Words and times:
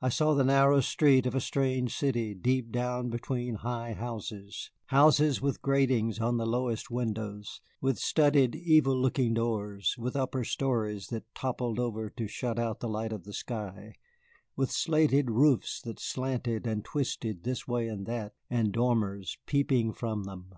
I 0.00 0.10
saw 0.10 0.32
the 0.34 0.44
narrow 0.44 0.80
street 0.80 1.26
of 1.26 1.34
a 1.34 1.40
strange 1.40 1.92
city 1.96 2.34
deep 2.34 2.70
down 2.70 3.08
between 3.10 3.56
high 3.56 3.94
houses, 3.94 4.70
houses 4.86 5.42
with 5.42 5.60
gratings 5.60 6.20
on 6.20 6.36
the 6.36 6.46
lowest 6.46 6.88
windows, 6.88 7.60
with 7.80 7.98
studded, 7.98 8.54
evil 8.54 8.96
looking 8.96 9.34
doors, 9.34 9.96
with 9.98 10.14
upper 10.14 10.44
stories 10.44 11.08
that 11.08 11.24
toppled 11.34 11.80
over 11.80 12.08
to 12.10 12.28
shut 12.28 12.60
out 12.60 12.78
the 12.78 12.88
light 12.88 13.12
of 13.12 13.24
the 13.24 13.32
sky, 13.34 13.96
with 14.54 14.70
slated 14.70 15.32
roofs 15.32 15.80
that 15.82 15.98
slanted 15.98 16.64
and 16.64 16.84
twisted 16.84 17.42
this 17.42 17.66
way 17.66 17.88
and 17.88 18.06
that 18.06 18.34
and 18.48 18.70
dormers 18.70 19.36
peeping 19.46 19.92
from 19.92 20.22
them. 20.22 20.54